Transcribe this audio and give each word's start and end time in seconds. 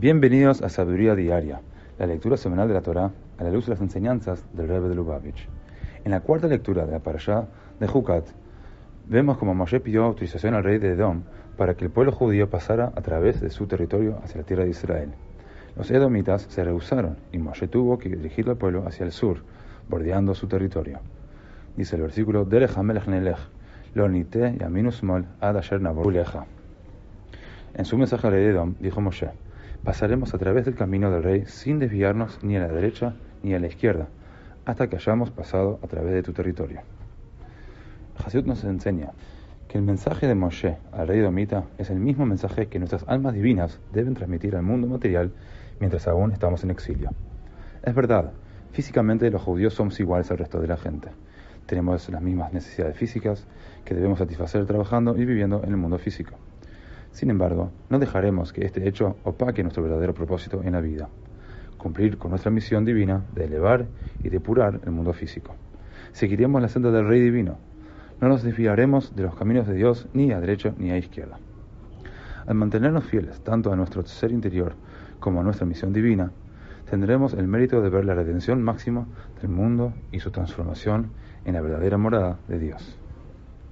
Bienvenidos 0.00 0.62
a 0.62 0.70
Sabiduría 0.70 1.14
Diaria, 1.14 1.60
la 1.98 2.06
lectura 2.06 2.38
semanal 2.38 2.68
de 2.68 2.72
la 2.72 2.80
Torá 2.80 3.10
a 3.36 3.44
la 3.44 3.50
luz 3.50 3.66
de 3.66 3.72
las 3.72 3.82
enseñanzas 3.82 4.42
del 4.54 4.66
Rebbe 4.66 4.88
de 4.88 4.94
Lubavitch. 4.94 5.46
En 6.06 6.12
la 6.12 6.20
cuarta 6.20 6.46
lectura 6.46 6.86
de 6.86 6.92
la 6.92 7.00
parashá 7.00 7.48
de 7.78 7.86
Jucat, 7.86 8.24
vemos 9.06 9.36
como 9.36 9.54
Moshe 9.54 9.78
pidió 9.78 10.04
autorización 10.04 10.54
al 10.54 10.64
rey 10.64 10.78
de 10.78 10.92
Edom 10.92 11.24
para 11.58 11.74
que 11.74 11.84
el 11.84 11.90
pueblo 11.90 12.12
judío 12.12 12.48
pasara 12.48 12.94
a 12.96 13.02
través 13.02 13.42
de 13.42 13.50
su 13.50 13.66
territorio 13.66 14.18
hacia 14.24 14.40
la 14.40 14.46
tierra 14.46 14.64
de 14.64 14.70
Israel. 14.70 15.10
Los 15.76 15.90
edomitas 15.90 16.46
se 16.48 16.64
rehusaron 16.64 17.18
y 17.30 17.36
Moshe 17.36 17.68
tuvo 17.68 17.98
que 17.98 18.08
dirigir 18.08 18.48
al 18.48 18.56
pueblo 18.56 18.86
hacia 18.86 19.04
el 19.04 19.12
sur, 19.12 19.42
bordeando 19.90 20.34
su 20.34 20.46
territorio. 20.46 21.00
Dice 21.76 21.96
el 21.96 22.02
versículo, 22.02 22.48
En 27.74 27.84
su 27.84 27.98
mensaje 27.98 28.26
al 28.26 28.32
rey 28.32 28.44
de 28.44 28.50
Edom 28.50 28.74
dijo 28.80 29.00
Moshe, 29.02 29.28
pasaremos 29.84 30.34
a 30.34 30.38
través 30.38 30.64
del 30.64 30.74
camino 30.74 31.10
del 31.10 31.22
rey 31.22 31.44
sin 31.46 31.78
desviarnos 31.78 32.42
ni 32.42 32.56
a 32.56 32.60
la 32.60 32.68
derecha 32.68 33.14
ni 33.42 33.54
a 33.54 33.58
la 33.58 33.66
izquierda, 33.66 34.08
hasta 34.64 34.88
que 34.88 34.96
hayamos 34.96 35.30
pasado 35.30 35.78
a 35.82 35.86
través 35.86 36.12
de 36.12 36.22
tu 36.22 36.32
territorio. 36.32 36.82
Hasidut 38.16 38.46
nos 38.46 38.64
enseña 38.64 39.12
que 39.68 39.78
el 39.78 39.84
mensaje 39.84 40.26
de 40.26 40.34
Moshe 40.34 40.76
al 40.92 41.08
rey 41.08 41.20
Domita 41.20 41.64
es 41.78 41.90
el 41.90 42.00
mismo 42.00 42.26
mensaje 42.26 42.66
que 42.66 42.78
nuestras 42.78 43.04
almas 43.08 43.34
divinas 43.34 43.80
deben 43.92 44.14
transmitir 44.14 44.56
al 44.56 44.62
mundo 44.62 44.88
material 44.88 45.32
mientras 45.78 46.06
aún 46.08 46.32
estamos 46.32 46.62
en 46.64 46.70
exilio. 46.70 47.10
Es 47.82 47.94
verdad, 47.94 48.32
físicamente 48.72 49.30
los 49.30 49.40
judíos 49.40 49.74
somos 49.74 49.98
iguales 50.00 50.30
al 50.30 50.38
resto 50.38 50.60
de 50.60 50.66
la 50.66 50.76
gente. 50.76 51.08
Tenemos 51.66 52.08
las 52.08 52.20
mismas 52.20 52.52
necesidades 52.52 52.96
físicas 52.96 53.46
que 53.84 53.94
debemos 53.94 54.18
satisfacer 54.18 54.66
trabajando 54.66 55.16
y 55.16 55.24
viviendo 55.24 55.62
en 55.64 55.70
el 55.70 55.76
mundo 55.76 55.98
físico. 55.98 56.34
Sin 57.12 57.30
embargo, 57.30 57.72
no 57.88 57.98
dejaremos 57.98 58.52
que 58.52 58.64
este 58.64 58.88
hecho 58.88 59.16
opaque 59.24 59.62
nuestro 59.62 59.82
verdadero 59.82 60.14
propósito 60.14 60.62
en 60.62 60.72
la 60.72 60.80
vida, 60.80 61.08
cumplir 61.76 62.18
con 62.18 62.30
nuestra 62.30 62.50
misión 62.50 62.84
divina 62.84 63.24
de 63.34 63.44
elevar 63.44 63.86
y 64.22 64.28
depurar 64.28 64.80
el 64.84 64.90
mundo 64.92 65.12
físico. 65.12 65.54
Seguiremos 66.12 66.62
la 66.62 66.68
senda 66.68 66.90
del 66.90 67.06
Rey 67.06 67.20
Divino. 67.20 67.58
No 68.20 68.28
nos 68.28 68.42
desviaremos 68.42 69.16
de 69.16 69.24
los 69.24 69.34
caminos 69.34 69.66
de 69.66 69.74
Dios 69.74 70.08
ni 70.12 70.30
a 70.32 70.40
derecha 70.40 70.74
ni 70.78 70.90
a 70.90 70.98
izquierda. 70.98 71.38
Al 72.46 72.54
mantenernos 72.54 73.04
fieles 73.04 73.40
tanto 73.40 73.72
a 73.72 73.76
nuestro 73.76 74.04
ser 74.06 74.30
interior 74.30 74.74
como 75.18 75.40
a 75.40 75.44
nuestra 75.44 75.66
misión 75.66 75.92
divina, 75.92 76.32
tendremos 76.88 77.34
el 77.34 77.46
mérito 77.46 77.80
de 77.82 77.90
ver 77.90 78.04
la 78.04 78.14
redención 78.14 78.62
máxima 78.62 79.06
del 79.40 79.50
mundo 79.50 79.92
y 80.12 80.20
su 80.20 80.30
transformación 80.30 81.10
en 81.44 81.54
la 81.54 81.60
verdadera 81.60 81.98
morada 81.98 82.38
de 82.48 82.58
Dios. 82.58 82.98